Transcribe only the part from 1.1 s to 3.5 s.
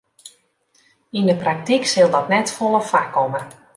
Yn 'e praktyk sil dat net folle foarkomme.